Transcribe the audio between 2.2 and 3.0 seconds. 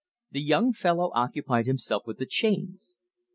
chains.